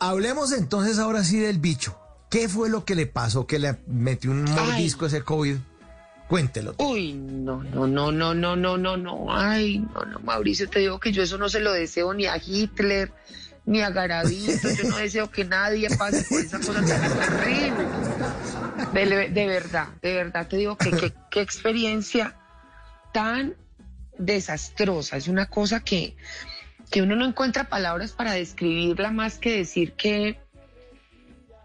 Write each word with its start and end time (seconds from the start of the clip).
Hablemos 0.00 0.52
entonces 0.52 0.98
ahora 0.98 1.24
sí 1.24 1.38
del 1.38 1.58
bicho. 1.58 1.98
¿Qué 2.30 2.48
fue 2.48 2.68
lo 2.68 2.84
que 2.84 2.94
le 2.94 3.06
pasó 3.06 3.46
que 3.46 3.58
le 3.58 3.76
metió 3.86 4.30
un 4.30 4.44
mordisco 4.44 5.06
ese 5.06 5.22
COVID? 5.22 5.56
Cuéntelo. 6.28 6.74
Uy, 6.78 7.12
no, 7.14 7.62
no, 7.62 7.86
no, 7.86 8.10
no, 8.10 8.34
no, 8.34 8.56
no, 8.56 8.76
no, 8.76 8.96
no. 8.96 9.26
Ay, 9.30 9.78
no, 9.78 10.04
no, 10.04 10.18
Mauricio, 10.20 10.68
te 10.68 10.80
digo 10.80 10.98
que 10.98 11.12
yo 11.12 11.22
eso 11.22 11.38
no 11.38 11.48
se 11.48 11.60
lo 11.60 11.72
deseo 11.72 12.12
ni 12.14 12.26
a 12.26 12.36
Hitler, 12.44 13.12
ni 13.64 13.80
a 13.80 13.90
Garavito. 13.90 14.68
Yo 14.72 14.90
no 14.90 14.96
deseo 14.96 15.30
que 15.30 15.44
nadie 15.44 15.88
pase 15.96 16.24
por 16.28 16.40
esa 16.40 16.58
cosa 16.58 16.84
tan 16.84 16.88
terrible. 17.18 17.86
De, 18.92 19.28
de 19.30 19.46
verdad, 19.46 19.88
de 20.02 20.14
verdad 20.14 20.48
te 20.48 20.56
digo 20.56 20.76
que 20.76 20.90
que- 20.90 21.14
qué 21.30 21.40
experiencia 21.40 22.34
tan 23.14 23.54
desastrosa. 24.18 25.16
Es 25.16 25.28
una 25.28 25.46
cosa 25.46 25.80
que, 25.84 26.16
que 26.90 27.02
uno 27.02 27.16
no 27.16 27.26
encuentra 27.26 27.68
palabras 27.68 28.12
para 28.12 28.32
describirla 28.32 29.10
más 29.10 29.38
que 29.38 29.56
decir 29.56 29.92
que, 29.92 30.38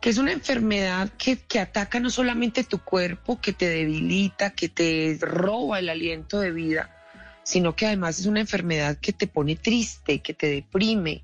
que 0.01 0.09
es 0.09 0.17
una 0.17 0.31
enfermedad 0.31 1.09
que, 1.17 1.37
que 1.37 1.59
ataca 1.59 1.99
no 1.99 2.09
solamente 2.09 2.63
tu 2.63 2.79
cuerpo, 2.79 3.39
que 3.39 3.53
te 3.53 3.69
debilita, 3.69 4.51
que 4.51 4.69
te 4.69 5.17
roba 5.21 5.79
el 5.79 5.89
aliento 5.89 6.39
de 6.39 6.51
vida, 6.51 6.95
sino 7.43 7.75
que 7.75 7.85
además 7.85 8.19
es 8.19 8.25
una 8.25 8.39
enfermedad 8.39 8.97
que 8.97 9.13
te 9.13 9.27
pone 9.27 9.55
triste, 9.55 10.19
que 10.19 10.33
te 10.33 10.47
deprime, 10.47 11.23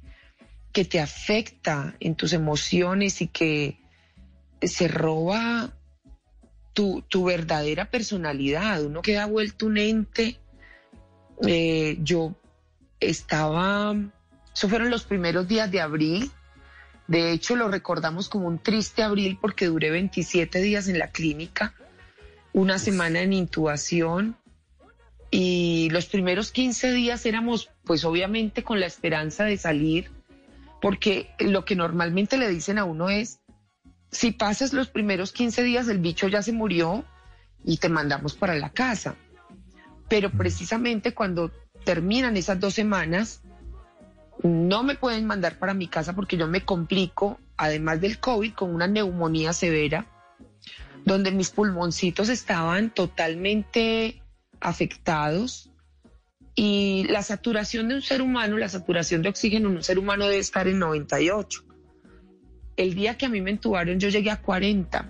que 0.72 0.86
te 0.86 1.00
afecta 1.00 1.96
en 2.00 2.16
tus 2.16 2.34
emociones 2.34 3.22
y 3.22 3.28
que 3.28 3.80
se 4.62 4.88
roba 4.88 5.74
tu, 6.74 7.04
tu 7.08 7.26
verdadera 7.26 7.90
personalidad. 7.90 8.84
Uno 8.84 9.02
queda 9.02 9.26
vuelto 9.26 9.66
un 9.66 9.78
ente. 9.78 10.38
Eh, 11.46 11.98
yo 12.02 12.36
estaba, 13.00 13.96
eso 14.54 14.70
fueron 14.70 14.90
los 14.90 15.04
primeros 15.04 15.48
días 15.48 15.72
de 15.72 15.82
abril. 15.82 16.32
De 17.08 17.32
hecho, 17.32 17.56
lo 17.56 17.70
recordamos 17.70 18.30
como 18.30 18.48
un 18.48 18.60
triste 18.60 19.04
abril 19.04 19.38
porque 19.42 19.68
duré 19.68 19.92
27 19.92 20.62
días 20.62 20.88
en 20.88 21.00
la 21.00 21.12
clínica, 21.12 21.74
una 22.54 22.80
semana 22.80 23.22
en 23.22 23.34
intubación 23.34 24.38
y 25.30 25.90
los 25.92 26.06
primeros 26.06 26.52
15 26.52 26.94
días 26.94 27.26
éramos, 27.26 27.70
pues 27.84 28.06
obviamente 28.06 28.64
con 28.64 28.80
la 28.80 28.86
esperanza 28.86 29.44
de 29.44 29.58
salir, 29.58 30.10
porque 30.82 31.30
lo 31.40 31.66
que 31.66 31.76
normalmente 31.76 32.38
le 32.38 32.50
dicen 32.50 32.78
a 32.78 32.86
uno 32.86 33.10
es, 33.10 33.40
si 34.12 34.32
pasas 34.32 34.74
los 34.74 34.88
primeros 34.88 35.34
15 35.34 35.64
días, 35.64 35.88
el 35.90 36.00
bicho 36.00 36.28
ya 36.28 36.42
se 36.42 36.54
murió 36.54 37.04
y 37.64 37.78
te 37.78 37.90
mandamos 37.90 38.36
para 38.36 38.56
la 38.56 38.70
casa. 38.70 39.16
Pero 40.08 40.32
precisamente 40.32 41.14
cuando 41.14 41.52
terminan 41.88 42.36
esas 42.36 42.60
dos 42.60 42.74
semanas, 42.74 43.42
no 44.44 44.84
me 44.84 44.96
pueden 44.96 45.26
mandar 45.26 45.58
para 45.58 45.74
mi 45.74 45.88
casa 45.88 46.14
porque 46.14 46.36
yo 46.36 46.46
me 46.46 46.66
complico, 46.66 47.40
además 47.56 48.02
del 48.02 48.20
COVID, 48.20 48.56
con 48.56 48.76
una 48.76 48.88
neumonía 48.88 49.54
severa, 49.54 50.06
donde 51.06 51.32
mis 51.32 51.50
pulmoncitos 51.50 52.28
estaban 52.28 52.90
totalmente 52.90 54.22
afectados 54.60 55.72
y 56.56 57.06
la 57.10 57.24
saturación 57.24 57.88
de 57.88 57.96
un 57.96 58.02
ser 58.02 58.22
humano, 58.22 58.58
la 58.58 58.68
saturación 58.68 59.22
de 59.22 59.30
oxígeno 59.30 59.70
en 59.70 59.78
un 59.78 59.84
ser 59.84 59.98
humano 59.98 60.26
debe 60.26 60.40
estar 60.40 60.68
en 60.68 60.80
98. 60.80 61.64
El 62.76 62.96
día 62.96 63.18
que 63.18 63.28
a 63.28 63.30
mí 63.30 63.40
me 63.40 63.52
entubaron 63.52 63.98
yo 63.98 64.10
llegué 64.10 64.30
a 64.30 64.42
40. 64.42 65.10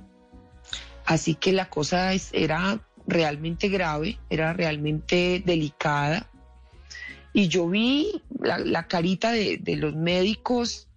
Así 1.06 1.34
que 1.34 1.53
la 1.53 1.72
cosa 1.72 2.13
es- 2.13 2.29
era 2.34 2.81
realmente 3.07 3.68
grave, 3.68 4.19
era 4.29 4.53
realmente 4.53 5.41
delicada. 5.44 6.29
Y 7.38 7.50
yo 7.50 7.70
vi 7.70 8.24
la, 8.40 8.88
carita 8.88 9.31
de, 9.31 9.59
de 9.59 9.75
los 9.75 9.96
médicos, 9.96 10.90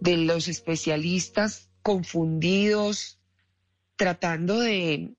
de 0.00 0.16
los 0.16 0.48
especialistas 0.48 1.68
confundidos, 1.82 3.18
tratando 3.96 4.58
de 4.58 5.12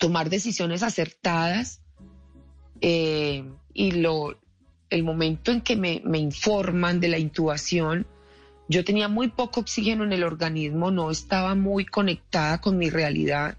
tomar 0.00 0.30
decisiones 0.30 0.82
acertadas. 0.82 1.80
Eh, 2.80 3.44
y 3.72 3.92
lo, 3.92 4.36
el 4.90 5.04
momento 5.04 5.52
en 5.52 5.60
que 5.60 5.76
me, 5.76 6.02
me 6.04 6.18
informan 6.18 6.98
de 6.98 7.10
la 7.10 7.18
intubación, 7.18 8.04
yo 8.68 8.84
tenía 8.84 9.06
muy 9.06 9.28
poco 9.28 9.60
oxígeno 9.60 10.02
en 10.02 10.12
el 10.12 10.24
organismo, 10.24 10.90
no 10.90 11.08
estaba 11.08 11.54
muy 11.54 11.84
conectada 11.84 12.60
con 12.60 12.78
mi 12.78 12.90
realidad, 12.90 13.56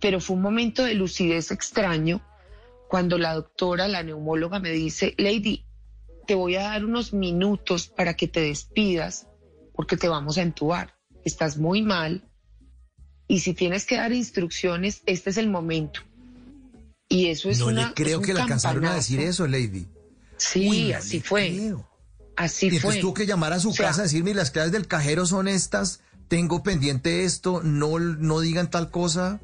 pero 0.00 0.20
fue 0.20 0.36
un 0.36 0.42
momento 0.42 0.84
de 0.84 0.92
lucidez 0.92 1.50
extraño 1.50 2.20
cuando 2.88 3.18
la 3.18 3.34
doctora, 3.34 3.86
la 3.88 4.02
neumóloga, 4.02 4.60
me 4.60 4.70
dice, 4.70 5.14
Lady, 5.18 5.64
te 6.26 6.34
voy 6.34 6.56
a 6.56 6.62
dar 6.62 6.84
unos 6.84 7.12
minutos 7.12 7.88
para 7.88 8.14
que 8.14 8.28
te 8.28 8.40
despidas 8.40 9.26
porque 9.74 9.96
te 9.96 10.08
vamos 10.08 10.38
a 10.38 10.42
entubar. 10.42 10.94
Estás 11.24 11.58
muy 11.58 11.82
mal 11.82 12.24
y 13.28 13.40
si 13.40 13.52
tienes 13.54 13.84
que 13.84 13.96
dar 13.96 14.12
instrucciones, 14.12 15.02
este 15.06 15.30
es 15.30 15.36
el 15.36 15.48
momento. 15.48 16.00
Y 17.08 17.26
eso 17.28 17.48
es 17.50 17.60
no 17.60 17.66
una, 17.66 17.88
le 17.88 17.94
creo 17.94 18.08
es 18.08 18.16
un 18.16 18.24
que 18.24 18.34
le 18.34 18.40
alcanzaron 18.40 18.84
a 18.86 18.94
decir 18.94 19.20
eso, 19.20 19.46
Lady. 19.46 19.86
Sí, 20.36 20.68
Uy, 20.68 20.88
no 20.92 20.98
así 20.98 21.20
fue. 21.20 21.48
creo. 21.54 21.88
Así 22.36 22.66
Y 22.66 22.76
entonces 22.76 23.00
fue. 23.00 23.00
tuvo 23.00 23.14
que 23.14 23.26
llamar 23.26 23.52
a 23.52 23.60
su 23.60 23.70
O 23.70 23.72
sea, 23.72 23.86
casa 23.86 24.02
a 24.02 24.04
decirme 24.04 24.32
las 24.34 24.50
claves 24.50 24.72
del 24.72 24.86
cajero 24.86 25.26
son 25.26 25.48
estas, 25.48 26.00
tengo 26.28 26.62
pendiente 26.62 27.24
esto, 27.24 27.62
no, 27.62 27.98
no 27.98 28.40
digan 28.40 28.70
tal 28.70 28.90
cosa. 28.90 29.40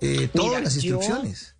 Eh, 0.00 0.28
todas 0.32 0.48
Mira, 0.50 0.60
las 0.60 0.74
instrucciones. 0.76 1.48
Yo 1.48 1.54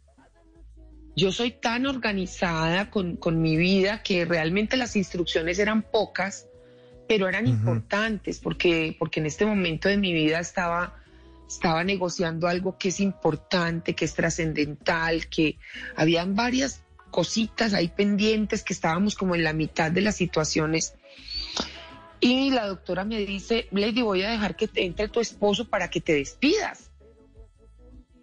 soy 1.32 1.52
tan 1.52 1.86
organizada 1.86 2.90
con, 2.90 3.16
con 3.16 3.40
mi 3.40 3.56
vida 3.56 4.02
que 4.02 4.24
realmente 4.24 4.76
las 4.76 4.96
instrucciones 4.96 5.58
eran 5.58 5.82
pocas, 5.82 6.48
pero 7.08 7.28
eran 7.28 7.44
Ujú. 7.44 7.54
importantes 7.54 8.40
porque, 8.40 8.96
porque 8.98 9.20
en 9.20 9.26
este 9.26 9.46
momento 9.46 9.88
de 9.88 9.96
mi 9.96 10.12
vida 10.12 10.40
estaba, 10.40 10.96
estaba 11.48 11.84
negociando 11.84 12.48
algo 12.48 12.76
que 12.78 12.88
es 12.88 13.00
importante, 13.00 13.94
que 13.94 14.04
es 14.04 14.14
trascendental, 14.14 15.28
que 15.28 15.58
habían 15.94 16.34
varias 16.34 16.82
cositas 17.10 17.74
ahí 17.74 17.86
pendientes 17.86 18.64
que 18.64 18.72
estábamos 18.72 19.14
como 19.14 19.36
en 19.36 19.44
la 19.44 19.52
mitad 19.52 19.92
de 19.92 20.00
las 20.00 20.16
situaciones. 20.16 20.94
Y 22.18 22.50
la 22.50 22.66
doctora 22.66 23.04
me 23.04 23.18
dice, 23.18 23.68
Lady, 23.70 24.02
voy 24.02 24.22
a 24.22 24.30
dejar 24.30 24.56
que 24.56 24.66
te 24.66 24.84
entre 24.84 25.08
tu 25.08 25.20
esposo 25.20 25.68
para 25.68 25.88
que 25.90 26.00
te 26.00 26.14
despidas. 26.14 26.90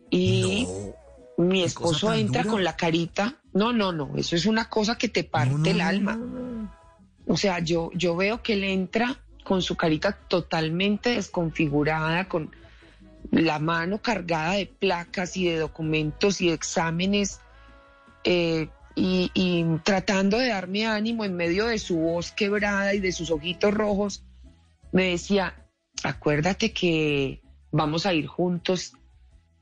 Y. 0.10 0.41
mi 1.48 1.64
esposo 1.64 2.14
entra 2.14 2.44
dura. 2.44 2.52
con 2.52 2.64
la 2.64 2.76
carita. 2.76 3.36
No, 3.54 3.74
no, 3.74 3.92
no, 3.92 4.12
eso 4.18 4.36
es 4.36 4.46
una 4.46 4.70
cosa 4.70 4.98
que 4.98 5.10
te 5.10 5.24
parte 5.24 5.52
No, 5.52 5.58
no, 5.60 5.66
el 5.70 5.82
alma. 5.82 6.16
no. 6.16 6.72
O 7.28 7.38
sea, 7.38 7.60
yo, 7.60 7.92
yo 7.94 8.16
veo 8.16 8.42
que 8.42 8.54
él 8.54 8.64
entra 8.64 9.20
con 9.44 9.62
su 9.62 9.76
carita 9.76 10.14
totalmente 10.14 11.12
desconfigurada, 11.12 12.28
con 12.28 12.52
la 13.32 13.60
mano 13.60 14.02
cargada 14.02 14.54
de 14.54 14.66
placas 14.66 15.38
y 15.38 15.46
de 15.46 15.58
documentos 15.58 16.42
y 16.42 16.48
de 16.48 16.54
exámenes, 16.54 17.40
eh, 18.24 18.70
y, 18.96 19.32
y 19.34 19.64
tratando 19.84 20.38
de 20.38 20.50
darme 20.50 20.86
ánimo 20.86 21.24
en 21.24 21.36
medio 21.36 21.68
de 21.68 21.80
su 21.80 21.98
voz 21.98 22.32
quebrada 22.32 22.94
y 22.94 23.00
de 23.00 23.12
sus 23.12 23.32
ojitos 23.32 23.74
rojos, 23.74 24.24
me 24.92 25.12
decía, 25.12 25.56
acuérdate 26.04 26.74
que 26.74 27.42
vamos 27.72 28.06
a 28.06 28.14
ir 28.14 28.28
juntos 28.28 28.94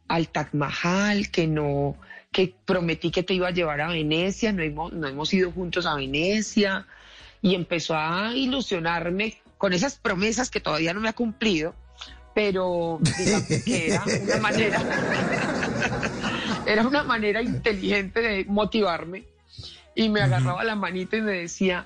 al 0.09 0.27
Taj 0.27 0.53
Mahal, 0.53 1.29
que 1.29 1.47
no, 1.47 1.95
que 2.31 2.53
prometí 2.65 3.11
que 3.11 3.23
te 3.23 3.33
iba 3.33 3.47
a 3.47 3.51
llevar 3.51 3.79
a 3.79 3.87
Venecia, 3.87 4.51
no 4.51 4.61
hemos, 4.61 4.91
no 4.91 5.07
hemos 5.07 5.33
ido 5.33 5.51
juntos 5.51 5.85
a 5.85 5.95
Venecia, 5.95 6.85
y 7.41 7.55
empezó 7.55 7.95
a 7.95 8.33
ilusionarme 8.35 9.41
con 9.57 9.71
esas 9.71 9.97
promesas 9.97 10.49
que 10.49 10.59
todavía 10.59 10.93
no 10.93 10.99
me 10.99 11.09
ha 11.09 11.13
cumplido, 11.13 11.73
pero 12.35 12.99
digamos 13.17 13.47
que 13.47 13.87
era 13.87 14.03
una 14.03 14.37
manera, 14.37 14.83
era 16.65 16.87
una 16.87 17.03
manera 17.03 17.41
inteligente 17.41 18.19
de 18.21 18.45
motivarme, 18.45 19.23
y 19.95 20.09
me 20.09 20.21
agarraba 20.21 20.63
la 20.63 20.75
manita 20.75 21.17
y 21.17 21.21
me 21.21 21.33
decía, 21.33 21.85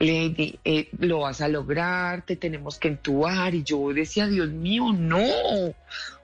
Lady, 0.00 0.58
eh, 0.64 0.88
lo 0.98 1.20
vas 1.20 1.42
a 1.42 1.48
lograr, 1.48 2.22
te 2.24 2.34
tenemos 2.34 2.78
que 2.78 2.88
entubar. 2.88 3.54
Y 3.54 3.62
yo 3.62 3.92
decía, 3.92 4.26
Dios 4.26 4.48
mío, 4.48 4.92
no. 4.92 5.22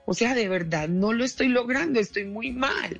O 0.05 0.13
sea, 0.13 0.33
de 0.33 0.49
verdad 0.49 0.89
no 0.89 1.13
lo 1.13 1.23
estoy 1.23 1.47
logrando, 1.47 1.99
estoy 1.99 2.25
muy 2.25 2.51
mal. 2.51 2.99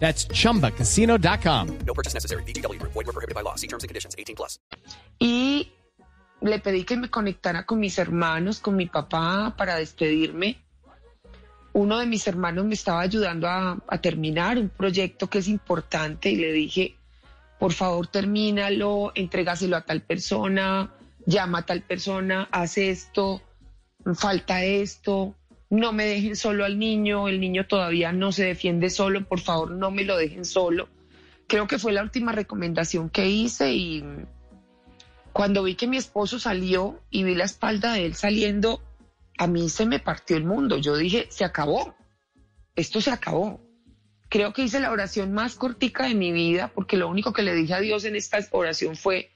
That's 0.00 0.26
chumbacasino.com. 0.28 1.78
No 1.86 1.94
purchase 1.94 2.14
necessary. 2.14 2.42
VGW 2.44 2.78
Group. 2.80 2.92
Void 2.92 3.06
were 3.06 3.12
prohibited 3.12 3.34
by 3.34 3.42
law. 3.42 3.54
See 3.54 3.68
terms 3.68 3.84
and 3.84 3.88
conditions. 3.88 4.16
18 4.18 4.34
plus. 4.34 4.58
Y 5.18 5.70
le 6.40 6.58
pedí 6.58 6.84
que 6.84 6.96
me 6.96 7.10
conectara 7.10 7.66
con 7.66 7.78
mis 7.78 7.98
hermanos, 7.98 8.60
con 8.60 8.76
mi 8.76 8.86
papá 8.86 9.54
para 9.56 9.76
despedirme. 9.76 10.58
Uno 11.72 11.98
de 11.98 12.06
mis 12.06 12.26
hermanos 12.26 12.64
me 12.64 12.74
estaba 12.74 13.00
ayudando 13.00 13.46
a, 13.46 13.78
a 13.86 13.98
terminar 14.00 14.58
un 14.58 14.70
proyecto 14.70 15.28
que 15.28 15.38
es 15.38 15.46
importante 15.46 16.30
y 16.30 16.36
le 16.36 16.52
dije, 16.52 16.96
por 17.60 17.72
favor 17.72 18.08
termínalo, 18.08 19.12
entrégaselo 19.14 19.76
a 19.76 19.82
tal 19.82 20.00
persona, 20.00 20.92
llama 21.26 21.58
a 21.58 21.66
tal 21.66 21.82
persona, 21.82 22.48
haz 22.50 22.78
esto, 22.78 23.42
falta 24.14 24.64
esto, 24.64 25.36
no 25.70 25.92
me 25.92 26.04
dejen 26.04 26.34
solo 26.34 26.64
al 26.64 26.78
niño, 26.78 27.28
el 27.28 27.40
niño 27.40 27.66
todavía 27.66 28.12
no 28.12 28.32
se 28.32 28.44
defiende 28.44 28.90
solo, 28.90 29.24
por 29.24 29.40
favor 29.40 29.70
no 29.70 29.92
me 29.92 30.04
lo 30.04 30.16
dejen 30.16 30.44
solo. 30.44 30.88
Creo 31.46 31.68
que 31.68 31.78
fue 31.78 31.92
la 31.92 32.02
última 32.02 32.32
recomendación 32.32 33.08
que 33.08 33.28
hice 33.28 33.72
y 33.72 34.04
cuando 35.32 35.62
vi 35.62 35.76
que 35.76 35.86
mi 35.86 35.96
esposo 35.96 36.40
salió 36.40 37.00
y 37.08 37.22
vi 37.22 37.36
la 37.36 37.44
espalda 37.44 37.92
de 37.92 38.04
él 38.04 38.14
saliendo, 38.14 38.82
a 39.38 39.46
mí 39.46 39.68
se 39.68 39.86
me 39.86 40.00
partió 40.00 40.36
el 40.36 40.44
mundo. 40.44 40.76
Yo 40.76 40.96
dije, 40.96 41.28
se 41.30 41.44
acabó, 41.44 41.94
esto 42.74 43.00
se 43.00 43.12
acabó. 43.12 43.60
Creo 44.28 44.52
que 44.52 44.62
hice 44.62 44.80
la 44.80 44.90
oración 44.90 45.32
más 45.32 45.54
cortica 45.54 46.06
de 46.06 46.14
mi 46.14 46.32
vida 46.32 46.72
porque 46.74 46.96
lo 46.96 47.08
único 47.08 47.32
que 47.32 47.42
le 47.42 47.54
dije 47.54 47.74
a 47.74 47.80
Dios 47.80 48.04
en 48.04 48.16
esta 48.16 48.38
oración 48.50 48.96
fue, 48.96 49.30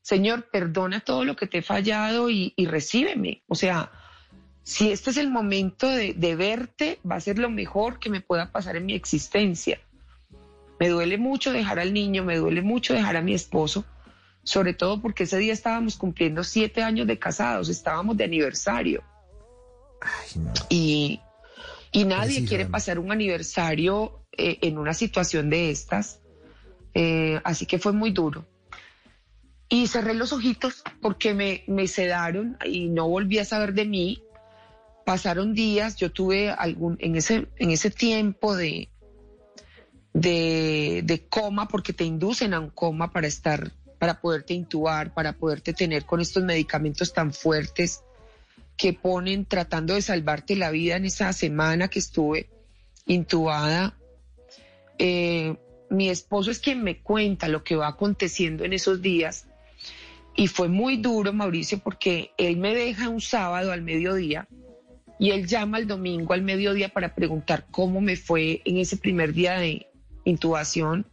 Señor, 0.00 0.48
perdona 0.50 1.00
todo 1.00 1.24
lo 1.24 1.36
que 1.36 1.46
te 1.46 1.58
he 1.58 1.62
fallado 1.62 2.30
y, 2.30 2.52
y 2.56 2.66
recíbeme. 2.66 3.42
O 3.46 3.54
sea, 3.54 3.92
si 4.68 4.92
este 4.92 5.08
es 5.08 5.16
el 5.16 5.30
momento 5.30 5.88
de, 5.88 6.12
de, 6.12 6.36
verte, 6.36 7.00
va 7.10 7.16
a 7.16 7.20
ser 7.20 7.38
lo 7.38 7.48
mejor 7.48 7.98
que 7.98 8.10
me 8.10 8.20
pueda 8.20 8.52
pasar 8.52 8.76
en 8.76 8.84
mi 8.84 8.92
existencia. 8.92 9.80
Me 10.78 10.90
duele 10.90 11.16
mucho 11.16 11.52
dejar 11.52 11.78
al 11.78 11.94
niño, 11.94 12.22
me 12.22 12.36
duele 12.36 12.60
mucho 12.60 12.92
dejar 12.92 13.16
a 13.16 13.22
mi 13.22 13.32
esposo, 13.32 13.86
sobre 14.42 14.74
todo 14.74 15.00
porque 15.00 15.22
ese 15.22 15.38
día 15.38 15.54
estábamos 15.54 15.96
cumpliendo 15.96 16.44
siete 16.44 16.82
años 16.82 17.06
de 17.06 17.18
casados, 17.18 17.70
estábamos 17.70 18.18
de 18.18 18.24
aniversario. 18.24 19.02
Ay, 20.02 20.38
no. 20.38 20.52
Y, 20.68 21.20
y 21.90 22.04
nadie 22.04 22.40
Sí, 22.40 22.46
quiere 22.46 22.66
pasar 22.66 22.98
un 22.98 23.10
aniversario 23.10 24.20
eh, 24.36 24.58
en 24.60 24.76
una 24.76 24.92
situación 24.92 25.48
de 25.48 25.70
estas. 25.70 26.20
Eh, 26.92 27.40
así 27.42 27.64
que 27.64 27.78
fue 27.78 27.92
muy 27.92 28.10
duro. 28.10 28.44
Y 29.70 29.86
cerré 29.86 30.12
los 30.12 30.34
ojitos 30.34 30.84
porque 31.00 31.32
me, 31.32 31.64
me 31.68 31.88
sedaron 31.88 32.58
y 32.66 32.90
no 32.90 33.08
volví 33.08 33.38
a 33.38 33.46
saber 33.46 33.72
de 33.72 33.86
mí. 33.86 34.22
Pasaron 35.08 35.54
días, 35.54 35.96
yo 35.96 36.12
tuve 36.12 36.50
algún, 36.50 36.98
en 37.00 37.16
ese, 37.16 37.46
en 37.56 37.70
ese 37.70 37.90
tiempo 37.90 38.54
de, 38.54 38.90
de, 40.12 41.26
coma, 41.30 41.66
porque 41.66 41.94
te 41.94 42.04
inducen 42.04 42.52
a 42.52 42.60
un 42.60 42.68
coma 42.68 43.10
para 43.10 43.26
estar, 43.26 43.72
para 43.98 44.20
poderte 44.20 44.52
intubar, 44.52 45.14
para 45.14 45.32
poderte 45.32 45.72
tener 45.72 46.04
con 46.04 46.20
estos 46.20 46.44
medicamentos 46.44 47.14
tan 47.14 47.32
fuertes 47.32 48.02
que 48.76 48.92
ponen 48.92 49.46
tratando 49.46 49.94
de 49.94 50.02
salvarte 50.02 50.56
la 50.56 50.70
vida 50.70 50.96
en 50.96 51.06
esa 51.06 51.32
semana 51.32 51.88
que 51.88 52.00
estuve 52.00 52.50
intubada. 53.06 53.96
Eh, 54.98 55.56
mi 55.88 56.10
esposo 56.10 56.50
es 56.50 56.58
quien 56.58 56.82
me 56.82 57.00
cuenta 57.00 57.48
lo 57.48 57.64
que 57.64 57.76
va 57.76 57.88
aconteciendo 57.88 58.62
en 58.66 58.74
esos 58.74 59.00
días 59.00 59.46
y 60.36 60.48
fue 60.48 60.68
muy 60.68 60.98
duro, 60.98 61.32
Mauricio, 61.32 61.78
porque 61.78 62.32
él 62.36 62.58
me 62.58 62.74
deja 62.74 63.08
un 63.08 63.22
sábado 63.22 63.72
al 63.72 63.80
mediodía 63.80 64.46
y 65.18 65.30
él 65.30 65.46
llama 65.46 65.78
el 65.78 65.86
domingo 65.86 66.32
al 66.34 66.42
mediodía 66.42 66.88
para 66.88 67.14
preguntar 67.14 67.66
cómo 67.70 68.00
me 68.00 68.16
fue 68.16 68.62
en 68.64 68.78
ese 68.78 68.96
primer 68.96 69.32
día 69.32 69.58
de 69.58 69.88
intubación 70.24 71.06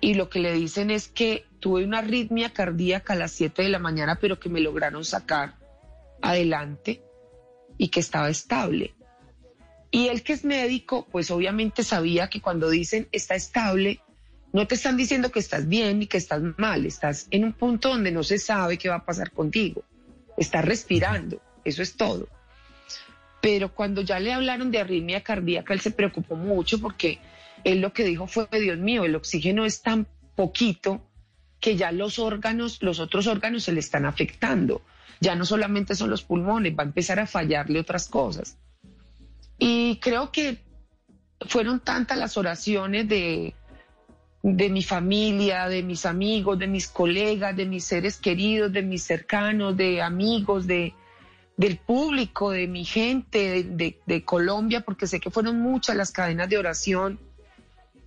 y 0.00 0.14
lo 0.14 0.30
que 0.30 0.40
le 0.40 0.52
dicen 0.52 0.90
es 0.90 1.08
que 1.08 1.44
tuve 1.60 1.84
una 1.84 1.98
arritmia 1.98 2.50
cardíaca 2.50 3.12
a 3.12 3.16
las 3.16 3.32
7 3.32 3.62
de 3.62 3.68
la 3.68 3.78
mañana, 3.78 4.18
pero 4.20 4.40
que 4.40 4.48
me 4.48 4.60
lograron 4.60 5.04
sacar 5.04 5.56
adelante 6.22 7.02
y 7.76 7.88
que 7.88 8.00
estaba 8.00 8.30
estable. 8.30 8.94
Y 9.90 10.08
él 10.08 10.22
que 10.22 10.32
es 10.32 10.44
médico, 10.44 11.06
pues 11.10 11.30
obviamente 11.30 11.82
sabía 11.82 12.28
que 12.28 12.40
cuando 12.40 12.70
dicen 12.70 13.08
está 13.12 13.34
estable, 13.34 14.00
no 14.52 14.66
te 14.66 14.74
están 14.74 14.96
diciendo 14.96 15.30
que 15.30 15.38
estás 15.38 15.68
bien 15.68 15.98
ni 15.98 16.06
que 16.06 16.16
estás 16.16 16.40
mal, 16.56 16.86
estás 16.86 17.26
en 17.30 17.44
un 17.44 17.52
punto 17.52 17.90
donde 17.90 18.10
no 18.10 18.22
se 18.22 18.38
sabe 18.38 18.78
qué 18.78 18.88
va 18.88 18.96
a 18.96 19.04
pasar 19.04 19.32
contigo. 19.32 19.84
Estás 20.36 20.64
respirando, 20.64 21.42
eso 21.64 21.82
es 21.82 21.96
todo. 21.96 22.28
Pero 23.40 23.74
cuando 23.74 24.02
ya 24.02 24.20
le 24.20 24.32
hablaron 24.32 24.70
de 24.70 24.78
arritmia 24.78 25.22
cardíaca, 25.22 25.72
él 25.72 25.80
se 25.80 25.90
preocupó 25.90 26.36
mucho 26.36 26.80
porque 26.80 27.18
él 27.64 27.80
lo 27.80 27.92
que 27.92 28.04
dijo 28.04 28.26
fue, 28.26 28.46
Dios 28.52 28.78
mío, 28.78 29.04
el 29.04 29.16
oxígeno 29.16 29.64
es 29.64 29.82
tan 29.82 30.06
poquito 30.34 31.02
que 31.58 31.76
ya 31.76 31.92
los 31.92 32.18
órganos, 32.18 32.82
los 32.82 33.00
otros 33.00 33.26
órganos 33.26 33.64
se 33.64 33.72
le 33.72 33.80
están 33.80 34.06
afectando. 34.06 34.82
Ya 35.20 35.34
no 35.34 35.44
solamente 35.44 35.94
son 35.94 36.10
los 36.10 36.22
pulmones, 36.22 36.74
va 36.78 36.82
a 36.82 36.86
empezar 36.86 37.18
a 37.18 37.26
fallarle 37.26 37.80
otras 37.80 38.08
cosas. 38.08 38.56
Y 39.58 39.96
creo 39.96 40.32
que 40.32 40.58
fueron 41.46 41.80
tantas 41.80 42.16
las 42.16 42.38
oraciones 42.38 43.06
de, 43.08 43.54
de 44.42 44.70
mi 44.70 44.82
familia, 44.82 45.68
de 45.68 45.82
mis 45.82 46.06
amigos, 46.06 46.58
de 46.58 46.66
mis 46.66 46.88
colegas, 46.88 47.54
de 47.54 47.66
mis 47.66 47.84
seres 47.84 48.16
queridos, 48.16 48.72
de 48.72 48.82
mis 48.82 49.02
cercanos, 49.02 49.76
de 49.76 50.00
amigos, 50.00 50.66
de, 50.66 50.94
del 51.60 51.76
público, 51.76 52.52
de 52.52 52.66
mi 52.66 52.86
gente, 52.86 53.62
de, 53.62 54.24
Colombia, 54.24 54.80
porque 54.80 55.06
sé 55.06 55.20
que 55.20 55.30
fueron 55.30 55.60
muchas 55.60 55.94
las 55.94 56.10
cadenas 56.10 56.48
de 56.48 56.56
oración 56.56 57.20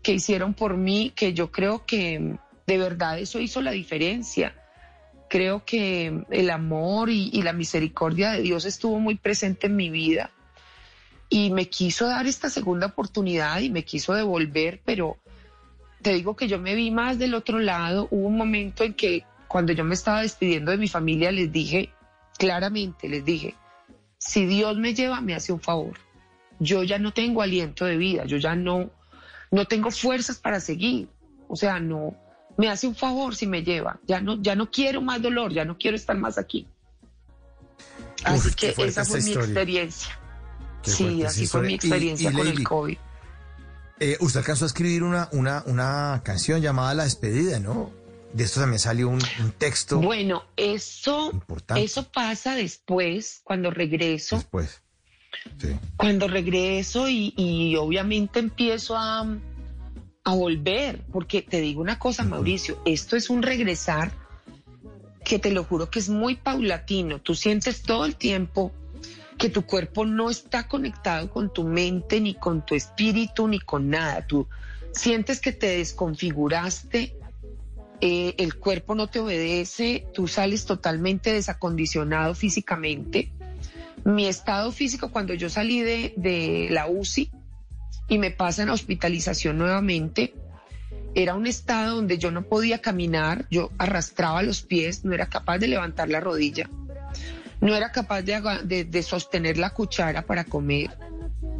que 0.02 0.14
hicieron 0.14 0.56
por 0.56 0.76
mí, 0.76 1.14
que 1.16 1.36
yo 1.36 1.52
creo 1.52 1.86
que 1.86 2.36
de 2.66 2.78
verdad 2.80 3.20
eso 3.20 3.40
hizo 3.40 3.62
la 3.62 3.70
diferencia. 3.70 4.56
Creo 5.30 5.66
que 5.66 6.26
el 6.32 6.50
amor 6.50 7.12
y, 7.12 7.30
y 7.32 7.44
la 7.44 7.54
misericordia 7.54 8.32
de 8.32 8.42
Dios 8.42 8.66
estuvo 8.66 9.00
muy 9.00 9.20
presente 9.20 9.68
en 9.68 9.76
mi 9.76 9.92
vida 9.92 10.32
y 11.30 11.52
me 11.52 11.70
quiso 11.70 12.08
dar 12.08 12.26
esta 12.26 12.50
segunda 12.50 12.88
oportunidad 12.88 13.60
y 13.60 13.70
me 13.70 13.86
quiso 13.86 14.16
devolver, 14.16 14.82
pero 14.84 15.18
te 16.02 16.16
digo 16.16 16.36
que 16.36 16.48
yo 16.48 16.58
me 16.58 16.74
vi 16.74 16.90
más 16.90 17.20
del 17.20 17.36
otro 17.36 17.60
lado. 17.60 18.08
Hubo 18.10 18.26
un 18.30 18.36
momento 18.36 18.84
en 18.84 18.96
que 18.96 19.26
cuando 19.48 19.74
yo 19.74 19.84
me 19.84 19.94
estaba 19.94 20.22
despidiendo 20.22 20.72
de 20.72 20.78
mi 20.78 20.88
familia 20.88 21.32
les 21.32 21.52
dije 21.52 21.93
claramente, 22.38 23.08
les 23.10 23.24
dije, 23.26 23.56
si 24.18 24.46
Dios 24.46 24.78
me 24.78 24.94
lleva, 24.94 25.22
me 25.22 25.36
hace 25.36 25.52
un 25.54 25.60
favor. 25.62 25.98
Yo 26.60 26.84
ya 26.84 27.00
no 27.00 27.14
tengo 27.14 27.42
aliento 27.42 27.86
de 27.86 27.98
vida, 27.98 28.26
yo 28.26 28.38
ya 28.38 28.56
no, 28.56 28.90
no 29.52 29.66
tengo 29.66 29.92
fuerzas 29.92 30.38
para 30.38 30.60
seguir. 30.60 31.10
O 31.48 31.56
sea, 31.56 31.80
no, 31.80 32.16
me 32.58 32.70
hace 32.70 32.88
un 32.88 32.96
favor 32.96 33.36
si 33.36 33.48
me 33.48 33.64
lleva. 33.64 34.00
Ya 34.08 34.22
no, 34.22 34.42
ya 34.42 34.56
no 34.56 34.70
quiero 34.72 35.02
más 35.02 35.22
dolor, 35.22 35.52
ya 35.52 35.66
no 35.66 35.78
quiero 35.78 35.98
estar 35.98 36.18
más 36.18 36.38
aquí. 36.38 36.68
Así 38.24 38.50
Uf, 38.50 38.56
que 38.56 38.74
esa 38.78 39.04
fue 39.04 39.20
mi 39.22 39.28
historia. 39.30 39.46
experiencia. 39.46 40.20
Qué 40.82 40.92
sí, 40.92 41.24
así 41.24 41.48
fue 41.48 41.62
mi 41.62 41.74
experiencia 41.76 42.30
y 42.30 42.34
con 42.34 42.48
el 42.48 42.64
COVID. 42.64 42.98
eh, 44.00 44.18
usted 44.20 44.40
alcanzó 44.40 44.66
a 44.66 44.68
escribir 44.68 45.04
una, 45.04 45.30
una, 45.32 45.64
una 45.66 46.22
canción 46.24 46.62
llamada 46.62 46.94
La 46.94 47.04
Despedida, 47.04 47.60
¿no? 47.60 47.92
De 48.34 48.44
esto 48.44 48.60
también 48.60 48.80
salió 48.80 49.10
un, 49.10 49.22
un 49.42 49.52
texto 49.52 50.00
Bueno, 50.00 50.44
eso, 50.58 51.30
importante 51.32 51.84
eso 51.84 52.12
pasa 52.12 52.56
después, 52.56 53.42
cuando 53.44 53.70
regreso, 53.70 54.38
después. 54.38 54.82
Sí. 55.58 55.76
cuando 55.98 56.28
regreso 56.28 57.10
y, 57.10 57.34
y 57.38 57.76
obviamente 57.76 58.40
empiezo 58.40 58.96
a, 58.98 59.28
a 60.24 60.34
volver, 60.34 61.02
porque 61.12 61.42
te 61.42 61.62
digo 61.62 61.82
una 61.82 62.00
cosa, 62.00 62.24
Mauricio, 62.24 62.82
esto 62.86 63.16
es 63.16 63.30
un 63.30 63.44
regresar 63.44 64.12
que 65.24 65.40
te 65.40 65.52
lo 65.52 65.64
juro 65.64 65.90
que 65.90 66.00
es 66.00 66.10
muy 66.10 66.36
paulatino. 66.36 67.20
Tú 67.22 67.36
sientes 67.36 67.82
todo 67.82 68.06
el 68.06 68.16
tiempo 68.16 68.72
que 69.38 69.50
tu 69.50 69.66
cuerpo 69.66 70.06
no 70.06 70.30
está 70.30 70.68
conectado 70.68 71.30
con 71.30 71.52
tu 71.52 71.64
mente, 71.64 72.22
ni 72.22 72.36
con 72.36 72.66
tu 72.66 72.76
espíritu, 72.76 73.48
ni 73.48 73.60
con 73.60 73.90
nada. 73.90 74.26
Tú 74.26 74.48
sientes 74.94 75.40
que 75.42 75.52
te 75.52 75.78
desconfiguraste, 75.78 77.18
eh, 78.06 78.36
el 78.38 78.56
cuerpo 78.56 78.96
no 78.96 79.08
te 79.08 79.20
obedece, 79.20 80.06
tú 80.14 80.28
sales 80.28 80.66
totalmente 80.66 81.32
desacondicionado 81.32 82.36
físicamente. 82.36 83.32
Mi 84.04 84.26
estado 84.26 84.74
físico 84.74 85.10
cuando 85.10 85.34
yo 85.34 85.50
salí 85.50 85.80
de, 85.84 86.68
la 86.70 86.88
UCI 86.88 87.32
y 88.10 88.18
me 88.18 88.30
pasan 88.30 88.68
a 88.68 88.74
hospitalización 88.74 89.58
nuevamente, 89.58 90.34
era 91.16 91.34
un 91.34 91.48
estado 91.48 91.96
donde 91.96 92.18
yo 92.18 92.30
no 92.30 92.42
podía 92.42 92.82
caminar, 92.82 93.46
yo 93.50 93.72
arrastraba 93.78 94.44
los 94.44 94.64
pies, 94.64 95.06
no 95.06 95.14
era 95.14 95.28
capaz 95.28 95.60
de 95.60 95.70
levantar 95.70 96.10
la 96.10 96.20
rodilla, 96.20 96.70
no 97.62 97.74
era 97.74 97.94
capaz 97.94 98.22
de 98.24 99.04
sostener 99.04 99.58
la 99.58 99.70
cuchara 99.70 100.24
para 100.24 100.44
comer, 100.44 100.90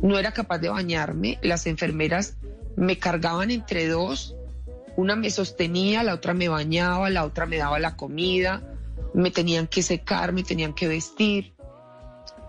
no 0.02 0.20
era 0.20 0.34
capaz 0.34 0.58
de 0.58 0.68
bañarme, 0.68 1.40
las 1.42 1.68
enfermeras 1.68 2.36
me 2.76 3.00
cargaban 3.00 3.50
entre 3.50 3.88
dos, 3.88 4.36
una 4.96 5.16
me 5.16 5.30
sostenía, 5.30 6.04
la 6.04 6.14
otra 6.14 6.34
me 6.34 6.50
bañaba, 6.50 7.10
la 7.10 7.26
otra 7.26 7.46
me 7.46 7.58
daba 7.58 7.80
la 7.80 7.96
comida, 7.96 8.62
me 9.14 9.32
tenían 9.32 9.68
que 9.68 9.84
secar, 9.84 10.34
me 10.34 10.44
tenían 10.44 10.74
que 10.74 10.88
vestir. 10.88 11.54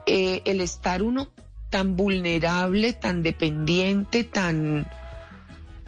Eh, 0.06 0.42
el 0.44 0.60
estar 0.60 1.02
uno 1.02 1.30
tan 1.70 1.96
vulnerable, 1.96 2.92
tan 2.92 3.22
dependiente, 3.22 4.24
tan, 4.24 4.86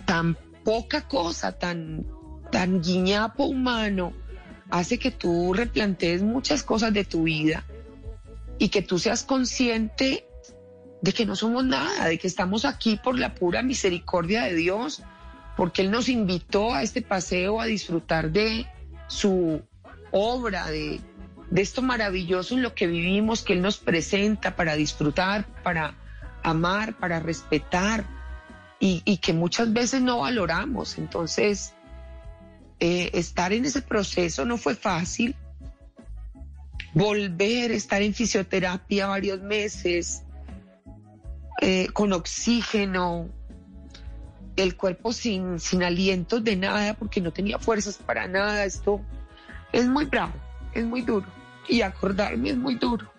tan 0.05 0.37
poca 0.65 1.07
cosa, 1.07 1.53
tan, 1.53 2.07
tan 2.51 2.83
guiñapo 2.83 3.45
humano, 3.45 4.13
hace 4.71 4.99
que 4.99 5.11
tú 5.11 5.53
replantees 5.53 6.23
muchas 6.23 6.63
cosas 6.63 6.93
de 6.93 7.05
tu 7.05 7.25
vida 7.25 7.65
y 8.59 8.71
que 8.71 8.83
tú 8.83 8.99
seas 8.99 9.23
consciente 9.23 10.27
de 11.03 11.13
que 11.13 11.27
no 11.27 11.37
somos 11.37 11.65
nada, 11.65 12.07
de 12.07 12.19
que 12.19 12.27
estamos 12.27 12.65
aquí 12.65 12.97
por 12.97 13.19
la 13.19 13.35
pura 13.35 13.63
misericordia 13.63 14.45
de 14.45 14.55
Dios, 14.55 15.03
porque 15.57 15.83
Él 15.83 15.91
nos 15.91 16.09
invitó 16.09 16.75
a 16.75 16.83
este 16.83 17.03
paseo 17.03 17.61
a 17.61 17.67
disfrutar 17.67 18.31
de 18.31 18.67
su 19.09 19.63
obra, 20.11 20.67
de, 20.71 21.01
de 21.51 21.63
esto 21.63 21.83
maravilloso 21.83 22.55
en 22.55 22.63
lo 22.63 22.75
que 22.75 22.87
vivimos, 22.87 23.43
que 23.43 23.55
Él 23.55 23.63
nos 23.63 23.79
presenta 23.79 24.55
para 24.57 24.77
disfrutar, 24.77 25.47
para 25.63 25.95
amar, 26.43 26.97
para 26.99 27.21
respetar 27.21 28.05
y, 28.79 29.17
que 29.19 29.33
muchas 29.33 29.73
veces 29.73 30.03
no 30.03 30.21
valoramos. 30.21 30.99
Entonces, 30.99 31.75
eh, 32.79 33.11
estar 33.15 33.53
en 33.53 33.65
ese 33.65 33.83
proceso 33.83 34.45
no 34.45 34.59
fue 34.59 34.75
fácil. 34.75 35.35
Volver, 36.95 37.73
estar 37.73 38.03
en 38.03 38.15
fisioterapia 38.15 39.07
varios 39.07 39.41
meses, 39.41 40.23
eh, 41.61 41.89
con 41.93 42.13
oxígeno, 42.13 43.29
el 44.57 44.77
cuerpo 44.77 45.13
sin, 45.13 45.61
sin 45.61 45.83
alientos 45.83 46.43
de 46.43 46.57
nada, 46.57 46.95
porque 46.95 47.21
no 47.21 47.33
tenía 47.33 47.59
fuerzas 47.59 47.99
para 47.99 48.27
nada. 48.27 48.65
Esto 48.65 49.01
es 49.73 49.87
muy 49.87 50.07
bravo, 50.07 50.33
es 50.75 50.85
muy 50.85 51.03
duro. 51.03 51.27
Y 51.69 51.83
acordarme 51.83 52.51
es 52.51 52.57
muy 52.57 52.77
duro. 52.77 53.11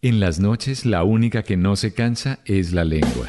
En 0.00 0.20
las 0.20 0.38
noches 0.38 0.86
la 0.86 1.02
única 1.02 1.42
que 1.42 1.56
no 1.56 1.76
se 1.76 1.92
cansa 1.92 2.38
es 2.44 2.72
la 2.72 2.84
lengua. 2.84 3.28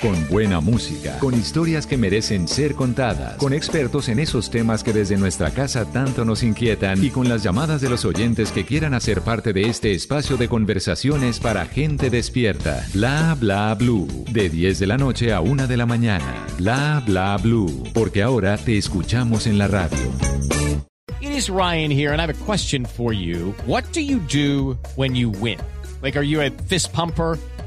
Con 0.00 0.28
buena 0.28 0.60
música, 0.60 1.18
con 1.18 1.34
historias 1.34 1.84
que 1.84 1.96
merecen 1.96 2.46
ser 2.46 2.76
contadas, 2.76 3.36
con 3.36 3.52
expertos 3.52 4.08
en 4.08 4.20
esos 4.20 4.48
temas 4.48 4.84
que 4.84 4.92
desde 4.92 5.16
nuestra 5.16 5.50
casa 5.50 5.86
tanto 5.86 6.24
nos 6.24 6.44
inquietan 6.44 7.02
y 7.04 7.10
con 7.10 7.28
las 7.28 7.42
llamadas 7.42 7.80
de 7.80 7.90
los 7.90 8.04
oyentes 8.04 8.52
que 8.52 8.64
quieran 8.64 8.94
hacer 8.94 9.22
parte 9.22 9.52
de 9.52 9.62
este 9.62 9.92
espacio 9.92 10.36
de 10.36 10.48
conversaciones 10.48 11.40
para 11.40 11.66
gente 11.66 12.10
despierta. 12.10 12.86
Bla 12.94 13.36
Bla 13.40 13.74
Blue. 13.74 14.06
De 14.30 14.48
10 14.48 14.78
de 14.78 14.86
la 14.86 14.98
noche 14.98 15.32
a 15.32 15.40
1 15.40 15.66
de 15.66 15.76
la 15.76 15.86
mañana. 15.86 16.46
Bla 16.58 17.02
Bla 17.04 17.36
Blue. 17.36 17.82
Porque 17.92 18.22
ahora 18.22 18.56
te 18.56 18.78
escuchamos 18.78 19.48
en 19.48 19.58
la 19.58 19.66
radio. 19.66 19.98
It 21.20 21.32
is 21.32 21.50
Ryan 21.50 21.90
here, 21.90 22.12
and 22.12 22.20
I 22.20 22.26
have 22.26 22.30
a 22.30 22.44
question 22.44 22.84
for 22.84 23.12
you. 23.12 23.52
What 23.66 23.82
do 23.92 24.00
you 24.00 24.20
do 24.20 24.78
when 24.94 25.16
you 25.16 25.30
win? 25.30 25.58
Like, 26.00 26.16
are 26.16 26.24
you 26.24 26.40
a 26.40 26.50
fist 26.68 26.92
pumper? 26.92 27.36